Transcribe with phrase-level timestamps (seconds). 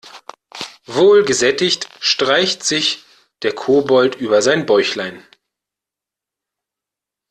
[0.87, 3.05] Wohl gesättigt streicht sich
[3.43, 5.23] der Kobold über sein Bäuchlein.